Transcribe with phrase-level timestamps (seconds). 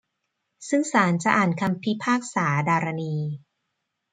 [0.67, 3.15] ซึ่งศาลจะอ่านคำพิพากษาดารณี